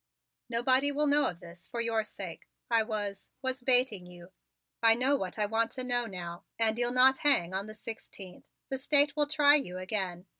[0.49, 2.47] "Nobody will know of this, for your sake.
[2.71, 4.31] I was was baiting you.
[4.81, 8.47] I know what I want to know now and you'll not hang on the sixteenth.
[8.69, 10.25] The State will try you again.